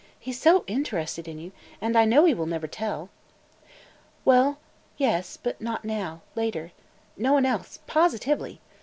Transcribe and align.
"He 0.19 0.31
's 0.33 0.39
so 0.41 0.63
interested 0.65 1.27
in 1.27 1.37
you, 1.37 1.51
and 1.79 1.95
I 1.95 2.05
know 2.05 2.25
he 2.25 2.33
will 2.33 2.47
never 2.47 2.65
tell!" 2.65 3.09
"Well– 4.25 4.57
yes, 4.97 5.37
but 5.37 5.61
not 5.61 5.85
now. 5.85 6.21
Later. 6.33 6.71
No 7.17 7.33
one 7.33 7.45
else– 7.45 7.77
positively. 7.85 8.59